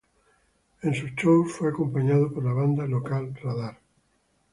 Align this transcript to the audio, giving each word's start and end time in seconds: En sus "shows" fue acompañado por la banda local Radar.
En 0.81 0.95
sus 0.95 1.11
"shows" 1.15 1.53
fue 1.53 1.69
acompañado 1.69 2.33
por 2.33 2.43
la 2.43 2.53
banda 2.53 2.87
local 2.87 3.35
Radar. 3.35 3.79